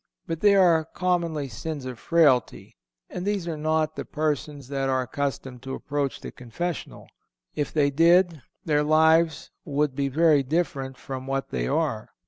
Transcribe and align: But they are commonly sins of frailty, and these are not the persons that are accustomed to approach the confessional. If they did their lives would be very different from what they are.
But 0.25 0.39
they 0.39 0.55
are 0.55 0.83
commonly 0.95 1.47
sins 1.47 1.85
of 1.85 1.99
frailty, 1.99 2.75
and 3.07 3.23
these 3.23 3.47
are 3.47 3.55
not 3.55 3.95
the 3.95 4.03
persons 4.03 4.67
that 4.69 4.89
are 4.89 5.03
accustomed 5.03 5.61
to 5.61 5.75
approach 5.75 6.21
the 6.21 6.31
confessional. 6.31 7.07
If 7.53 7.71
they 7.71 7.91
did 7.91 8.41
their 8.65 8.81
lives 8.83 9.51
would 9.63 9.95
be 9.95 10.07
very 10.07 10.41
different 10.41 10.97
from 10.97 11.27
what 11.27 11.51
they 11.51 11.67
are. 11.67 12.09